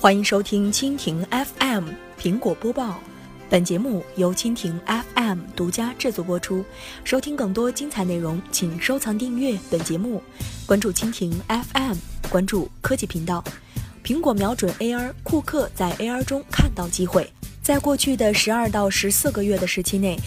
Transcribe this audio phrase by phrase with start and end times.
[0.00, 2.98] 欢迎收听蜻蜓 FM 苹果播报，
[3.50, 6.64] 本节目由蜻蜓 FM 独家制作播出。
[7.04, 10.22] 收听更多精彩内容，请收藏订阅本节目，
[10.64, 11.96] 关注蜻蜓 FM，
[12.30, 13.44] 关注科技频道。
[14.02, 17.30] 苹果瞄准 AR，库克在 AR 中看到机会。
[17.62, 20.18] 在过去的十二到十四个月的时期内。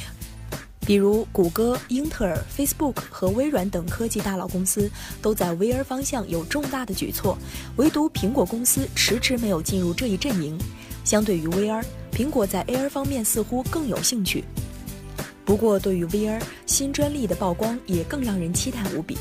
[0.86, 4.92] 比如，谷歌、英特尔、Facebook 和微软等科技大佬公司
[5.22, 7.38] 都在 VR 方向有重大的举措，
[7.78, 10.58] 唯独苹果公司迟迟没有进入这一阵营。
[11.06, 14.44] 相对于 VR，苹果在 AR 方面似乎更有兴趣。
[15.46, 19.18] 不过，对于 VR 新专利的曝光也更让人期待无比。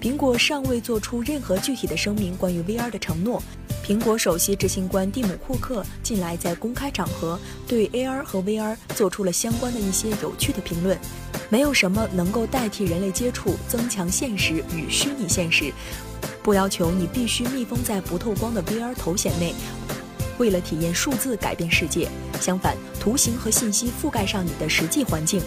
[0.00, 3.42] 苹果尚未做出任何具体的声明关于 VR 的承诺。
[3.84, 10.96] 苹果首席执行官蒂姆·库克近来在公开场合对 AR 和 VR 做出了相关的一些有趣的评论。
[11.50, 15.70] 没有什么能够代替人类接触、增强现实与虚拟现实。
[16.42, 19.52] 不要求你必须密封在不透光的 VR 头显内，
[20.38, 22.08] 为了体验数字改变世界。
[22.40, 25.42] 相反，图形和信息覆盖上你的实际环境，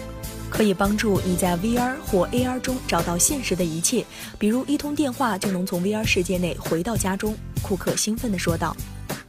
[0.56, 4.06] 可以帮助你在 VR 或 AR 中找到现实的一切，
[4.38, 7.34] 比如一通电话就能从 VR 世界内回到家中。
[7.60, 8.76] 库克兴奋地说道。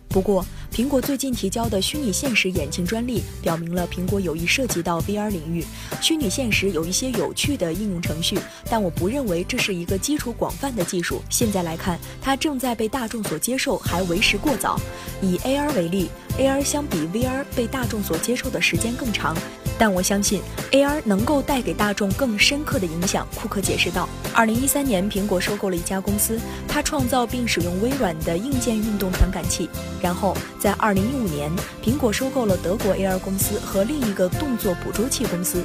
[0.08, 5.64] 不过，苹果最近提交的虚拟现实眼镜专利表明了苹果有意涉及到 VR 领域。
[6.02, 8.38] 虚拟现实有一些有趣的应用程序，
[8.70, 11.22] 但我不认为这是一个基础广泛的技术。
[11.30, 14.80] 现在来看，它正在被大众所接受，还为时过早。
[15.22, 19.36] 以 AR 为例，AR 相比 VR 被大众所接受的时间更长。
[19.78, 20.42] 但我相信
[20.72, 24.08] AR 能够带给大众更深刻的影响，库克解释道。
[24.34, 29.70] 二零一三年，苹果收购了一家公司，它创造并使用微软的硬件运动传感器。
[30.02, 30.34] 然后
[30.66, 31.52] 在二零一五年，
[31.84, 35.64] 苹果收购了德国 AR 公司和另一个动作捕捉器公司。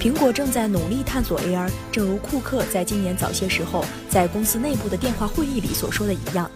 [0.00, 6.50] 苹果正在努力探索 AR，正如库克在今年早些时候在公司内部的电话会议里所说的一样。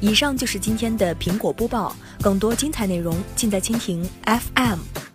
[0.00, 5.09] 以上就是今天的苹果播报，更多精彩内容尽在蜻蜓 FM。